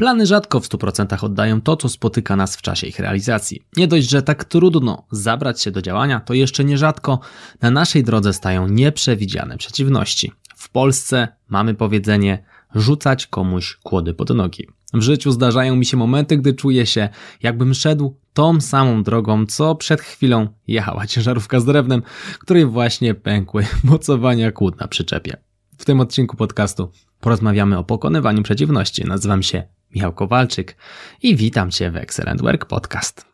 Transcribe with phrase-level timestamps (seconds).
[0.00, 3.62] Plany rzadko w 100% oddają to, co spotyka nas w czasie ich realizacji.
[3.76, 7.20] Nie dość, że tak trudno zabrać się do działania, to jeszcze nierzadko
[7.60, 10.32] na naszej drodze stają nieprzewidziane przeciwności.
[10.56, 14.66] W Polsce mamy powiedzenie rzucać komuś kłody pod nogi.
[14.94, 17.08] W życiu zdarzają mi się momenty, gdy czuję się,
[17.42, 22.02] jakbym szedł tą samą drogą, co przed chwilą jechała ciężarówka z drewnem,
[22.40, 25.36] której właśnie pękły mocowania kłód na przyczepie.
[25.78, 26.90] W tym odcinku podcastu
[27.20, 29.04] porozmawiamy o pokonywaniu przeciwności.
[29.04, 30.76] Nazywam się Michał Kowalczyk
[31.22, 33.26] i witam Cię w Excellent Work Podcast.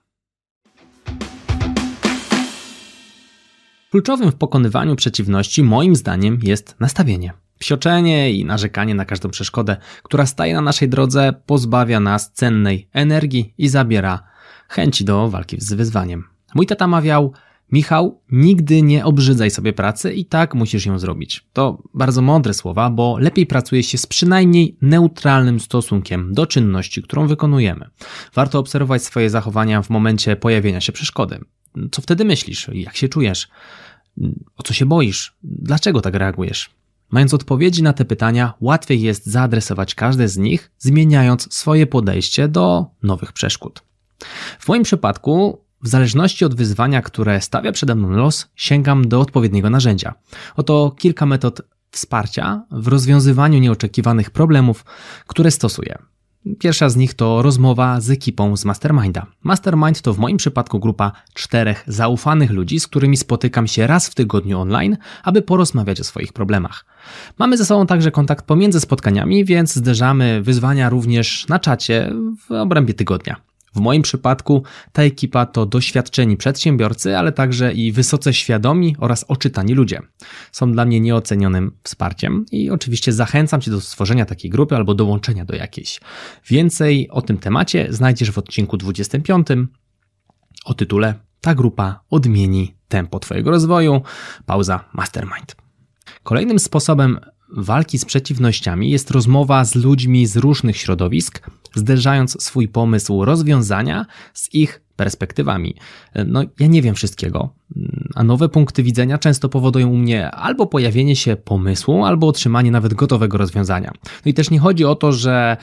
[3.90, 7.32] Kluczowym w pokonywaniu przeciwności moim zdaniem jest nastawienie.
[7.59, 13.54] Psioczenie i narzekanie na każdą przeszkodę, która staje na naszej drodze, pozbawia nas cennej energii
[13.59, 14.23] i zabiera
[14.68, 16.24] chęci do walki z wyzwaniem.
[16.54, 17.32] Mój tata mawiał,
[17.74, 21.46] Michał, nigdy nie obrzydzaj sobie pracy i tak musisz ją zrobić.
[21.52, 27.27] To bardzo mądre słowa, bo lepiej pracuje się z przynajmniej neutralnym stosunkiem do czynności, którą
[27.27, 27.91] wykonujemy.
[28.34, 31.40] Warto obserwować swoje zachowania w momencie pojawienia się przeszkody.
[31.93, 32.71] Co wtedy myślisz?
[32.73, 33.48] Jak się czujesz?
[34.57, 35.37] O co się boisz?
[35.43, 36.70] Dlaczego tak reagujesz?
[37.10, 42.87] Mając odpowiedzi na te pytania, łatwiej jest zaadresować każde z nich, zmieniając swoje podejście do
[43.02, 43.82] nowych przeszkód.
[44.59, 49.71] W moim przypadku, w zależności od wyzwania, które stawia przede mną los, sięgam do odpowiedniego
[49.71, 50.15] narzędzia.
[50.57, 54.85] Oto kilka metod wsparcia w rozwiązywaniu nieoczekiwanych problemów,
[55.26, 55.99] które stosuję.
[56.59, 59.26] Pierwsza z nich to rozmowa z ekipą z Masterminda.
[59.43, 64.15] Mastermind to w moim przypadku grupa czterech zaufanych ludzi, z którymi spotykam się raz w
[64.15, 66.84] tygodniu online, aby porozmawiać o swoich problemach.
[67.38, 72.12] Mamy ze sobą także kontakt pomiędzy spotkaniami, więc zderzamy wyzwania również na czacie
[72.48, 73.37] w obrębie tygodnia.
[73.75, 79.75] W moim przypadku ta ekipa to doświadczeni przedsiębiorcy, ale także i wysoce świadomi oraz oczytani
[79.75, 80.00] ludzie.
[80.53, 85.44] Są dla mnie nieocenionym wsparciem i oczywiście zachęcam Cię do stworzenia takiej grupy albo dołączenia
[85.44, 86.00] do jakiejś.
[86.48, 89.47] Więcej o tym temacie znajdziesz w odcinku 25
[90.64, 94.02] o tytule Ta grupa odmieni tempo Twojego rozwoju.
[94.46, 95.56] Pauza Mastermind.
[96.22, 97.20] Kolejnym sposobem
[97.56, 104.54] walki z przeciwnościami jest rozmowa z ludźmi z różnych środowisk, zderzając swój pomysł rozwiązania z
[104.54, 105.75] ich perspektywami.
[106.26, 107.54] No, ja nie wiem wszystkiego,
[108.14, 112.94] a nowe punkty widzenia często powodują u mnie albo pojawienie się pomysłu, albo otrzymanie nawet
[112.94, 113.92] gotowego rozwiązania.
[114.04, 115.56] No i też nie chodzi o to, że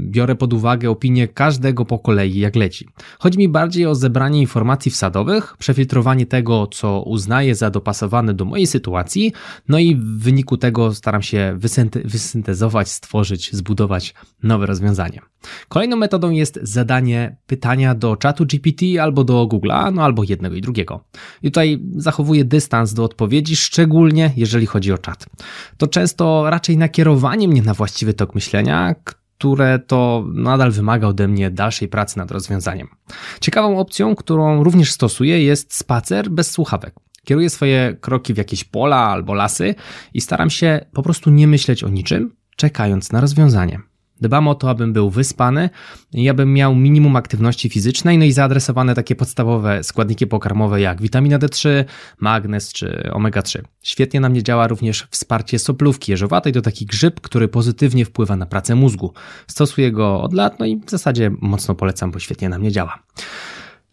[0.00, 2.88] biorę pod uwagę opinię każdego po kolei, jak leci.
[3.18, 8.66] Chodzi mi bardziej o zebranie informacji wsadowych, przefiltrowanie tego, co uznaję za dopasowane do mojej
[8.66, 9.32] sytuacji,
[9.68, 11.58] no i w wyniku tego staram się
[12.04, 15.20] wysyntezować, stworzyć, zbudować nowe rozwiązanie.
[15.68, 20.60] Kolejną metodą jest zadanie pytania do czatu GPT albo do Google'a, no albo jednego i
[20.60, 21.04] drugiego.
[21.42, 25.26] I tutaj zachowuję dystans do odpowiedzi, szczególnie jeżeli chodzi o czat.
[25.76, 28.94] To często raczej nakierowanie mnie na właściwy tok myślenia,
[29.38, 32.88] które to nadal wymaga ode mnie dalszej pracy nad rozwiązaniem.
[33.40, 36.94] Ciekawą opcją, którą również stosuję, jest spacer bez słuchawek.
[37.24, 39.74] Kieruję swoje kroki w jakieś pola albo lasy
[40.14, 43.80] i staram się po prostu nie myśleć o niczym, czekając na rozwiązanie.
[44.20, 45.70] Dbam o to, abym był wyspany
[46.12, 51.38] i abym miał minimum aktywności fizycznej, no i zaadresowane takie podstawowe składniki pokarmowe jak witamina
[51.38, 51.84] D3,
[52.20, 53.62] magnez czy omega-3.
[53.82, 58.46] Świetnie na mnie działa również wsparcie soplówki jeżowatej, to taki grzyb, który pozytywnie wpływa na
[58.46, 59.12] pracę mózgu.
[59.46, 63.02] Stosuję go od lat, no i w zasadzie mocno polecam, bo świetnie na mnie działa.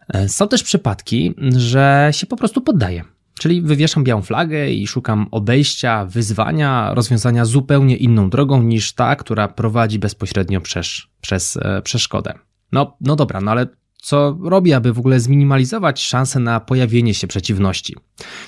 [0.08, 3.04] E, są też przypadki, że się po prostu poddaję.
[3.42, 9.48] Czyli wywieszam białą flagę i szukam obejścia, wyzwania, rozwiązania zupełnie inną drogą niż ta, która
[9.48, 12.34] prowadzi bezpośrednio przez, przez przeszkodę.
[12.72, 13.66] No, no dobra, no ale
[14.02, 17.96] co robi, aby w ogóle zminimalizować szanse na pojawienie się przeciwności.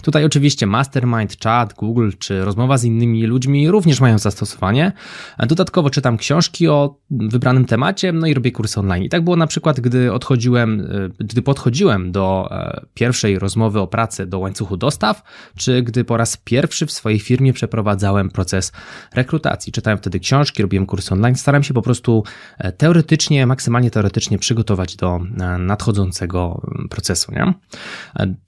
[0.03, 4.93] Tutaj oczywiście mastermind, chat, Google czy rozmowa z innymi ludźmi również mają zastosowanie.
[5.39, 9.05] Dodatkowo czytam książki o wybranym temacie, no i robię kursy online.
[9.05, 13.87] I tak było na przykład, gdy odchodziłem, e, gdy podchodziłem do e, pierwszej rozmowy o
[13.87, 15.23] pracy do łańcuchu dostaw,
[15.57, 18.73] czy gdy po raz pierwszy w swojej firmie przeprowadzałem proces
[19.15, 19.73] rekrutacji.
[19.73, 21.35] Czytałem wtedy książki, robiłem kursy online.
[21.35, 22.25] Staram się po prostu
[22.59, 25.21] e, teoretycznie, maksymalnie teoretycznie przygotować do
[25.59, 27.33] nadchodzącego procesu.
[27.33, 27.55] Nie?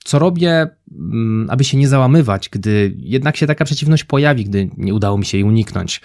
[0.04, 4.94] Co robię, mm, aby się nie załamywać, gdy jednak się taka przeciwność pojawi, gdy nie
[4.94, 6.00] udało mi się jej uniknąć?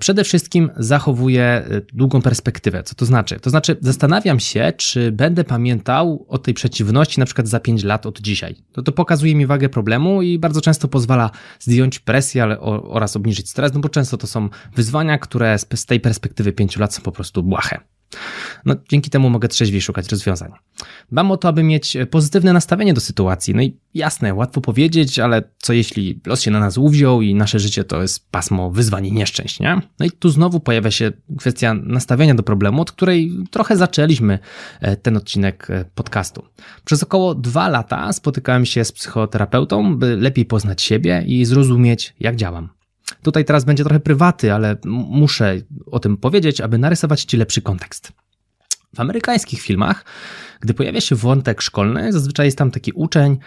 [0.00, 2.82] Przede wszystkim zachowuję y, długą perspektywę.
[2.82, 3.40] Co to znaczy?
[3.40, 8.06] To znaczy, zastanawiam się, czy będę pamiętał o tej przeciwności na przykład za 5 lat
[8.06, 8.54] od dzisiaj.
[8.72, 11.30] To, to pokazuje mi wagę problemu i bardzo często pozwala
[11.60, 16.00] zdjąć presję ale, oraz obniżyć stres, no bo często to są wyzwania, które z tej
[16.00, 17.93] perspektywy 5 lat są po prostu błahe.
[18.64, 20.52] No, dzięki temu mogę trzeźwiej szukać rozwiązań.
[21.12, 23.54] Dbam o to, aby mieć pozytywne nastawienie do sytuacji.
[23.54, 27.58] No i jasne, łatwo powiedzieć, ale co jeśli los się na nas uwziął i nasze
[27.58, 29.80] życie to jest pasmo wyzwań i nieszczęść, nie?
[29.98, 34.38] No i tu znowu pojawia się kwestia nastawienia do problemu, od której trochę zaczęliśmy
[34.80, 36.44] e, ten odcinek e, podcastu.
[36.84, 42.36] Przez około dwa lata spotykałem się z psychoterapeutą, by lepiej poznać siebie i zrozumieć, jak
[42.36, 42.68] działam.
[43.22, 45.56] Tutaj teraz będzie trochę prywaty, ale muszę
[45.86, 48.12] o tym powiedzieć, aby narysować Ci lepszy kontekst.
[48.94, 50.04] W amerykańskich filmach,
[50.60, 53.38] gdy pojawia się wątek szkolny, zazwyczaj jest tam taki uczeń,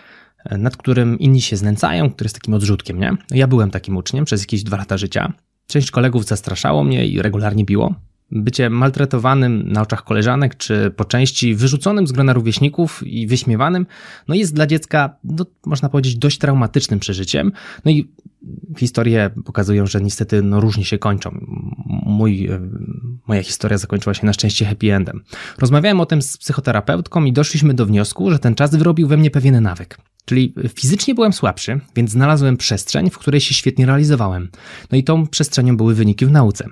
[0.45, 3.11] e, nad którym inni się znęcają, który jest takim odrzutkiem, nie?
[3.31, 5.33] Ja byłem takim uczniem przez jakieś dwa lata życia.
[5.67, 7.95] Część kolegów zastraszało mnie i regularnie biło.
[8.31, 13.85] Bycie maltretowanym na oczach koleżanek, czy po części wyrzuconym z grona rówieśników i wyśmiewanym,
[14.27, 17.51] no jest dla dziecka, no, można powiedzieć, dość traumatycznym przeżyciem.
[17.85, 18.07] No i
[18.77, 21.45] historie pokazują, że niestety no, różnie się kończą.
[22.05, 22.59] Mój, e,
[23.27, 25.23] moja historia zakończyła się na szczęście happy endem.
[25.57, 29.31] Rozmawiałem o tym z psychoterapeutką i doszliśmy do wniosku, że ten czas wyrobił we mnie
[29.31, 29.97] pewien nawyk.
[30.27, 34.49] Czyli fizycznie byłem słabszy, więc znalazłem przestrzeń, w której się świetnie realizowałem.
[34.91, 36.65] No i tą przestrzenią były wyniki w nauce.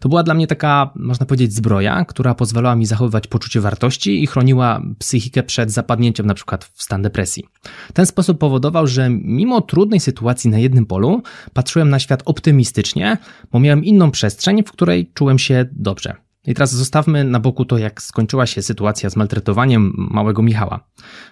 [0.00, 4.26] To była dla mnie taka, można powiedzieć, zbroja, która pozwalała mi zachowywać poczucie wartości i
[4.26, 7.44] chroniła psychikę przed zapadnięciem na przykład w stan depresji.
[7.92, 11.22] Ten sposób powodował, że mimo trudnej sytuacji na jednym polu,
[11.52, 13.18] patrzyłem na świat optymistycznie,
[13.52, 16.27] bo miałem inną przestrzeń, w której czułem się dobrze.
[16.48, 20.88] I teraz zostawmy na boku to, jak skończyła się sytuacja z maltretowaniem małego Michała.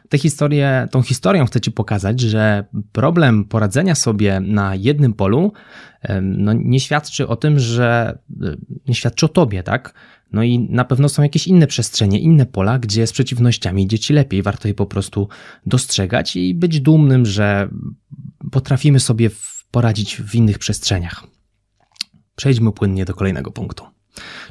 [0.09, 5.53] Tę historię, tą historią chcę Ci pokazać, że problem poradzenia sobie na jednym polu
[6.23, 8.19] no, nie świadczy o tym, że
[8.89, 9.95] nie świadczy o Tobie, tak?
[10.33, 14.13] No i na pewno są jakieś inne przestrzenie, inne pola, gdzie z przeciwnościami idzie Ci
[14.13, 14.43] lepiej.
[14.43, 15.29] Warto je po prostu
[15.67, 17.69] dostrzegać i być dumnym, że
[18.51, 19.31] potrafimy sobie
[19.71, 21.25] poradzić w innych przestrzeniach.
[22.37, 23.96] Przejdźmy płynnie do kolejnego punktu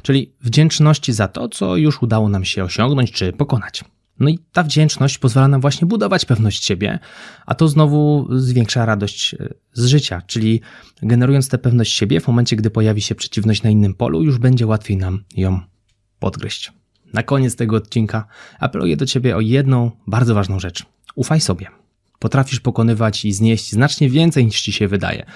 [0.02, 3.84] czyli wdzięczności za to, co już udało nam się osiągnąć czy pokonać.
[4.20, 6.98] No i ta wdzięczność pozwala nam właśnie budować pewność siebie,
[7.46, 10.60] a to znowu zwiększa radość e, z życia, czyli
[11.02, 14.66] generując tę pewność siebie, w momencie, gdy pojawi się przeciwność na innym polu, już będzie
[14.66, 15.60] łatwiej nam ją
[16.18, 16.72] podgryźć.
[17.12, 18.26] Na koniec tego odcinka
[18.60, 20.86] apeluję do Ciebie o jedną bardzo ważną rzecz.
[21.14, 21.66] Ufaj sobie.
[22.18, 25.26] Potrafisz pokonywać i znieść znacznie więcej niż ci się wydaje.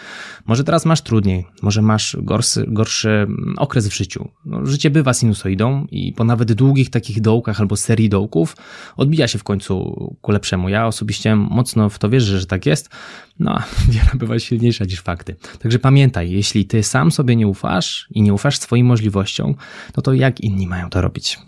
[0.47, 4.29] Może teraz masz trudniej, może masz gorszy, gorszy okres w życiu.
[4.44, 8.56] No, życie bywa sinusoidą i po nawet długich takich dołkach albo serii dołków
[8.97, 10.69] odbija się w końcu ku lepszemu.
[10.69, 12.91] Ja osobiście mocno w to wierzę, że tak jest,
[13.38, 13.59] no
[13.93, 15.37] wiara bywa silniejsza niż fakty.
[15.59, 19.55] Także pamiętaj, jeśli ty sam sobie nie ufasz i nie ufasz swoim możliwościom,
[19.97, 21.38] no to jak inni mają to robić?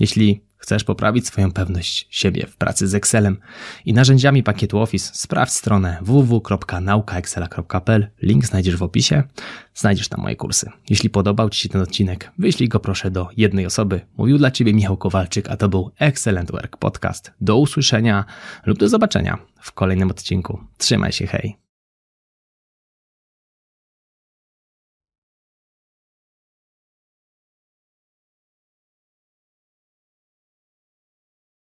[0.00, 3.36] Jeśli Chcesz poprawić swoją pewność siebie w pracy z Excelem
[3.84, 5.10] i narzędziami pakietu Office?
[5.14, 8.10] Sprawdź stronę www.naukaexcela.pl.
[8.22, 9.22] Link znajdziesz w opisie.
[9.74, 10.70] Znajdziesz tam moje kursy.
[10.90, 14.00] Jeśli podobał Ci się ten odcinek, wyślij go proszę do jednej osoby.
[14.16, 17.32] Mówił dla Ciebie Michał Kowalczyk, a to był Excellent Work Podcast.
[17.40, 18.24] Do usłyszenia
[18.66, 20.60] lub do zobaczenia w kolejnym odcinku.
[20.78, 21.63] Trzymaj się, hej!